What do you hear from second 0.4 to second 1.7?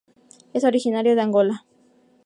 Es originario de Angola.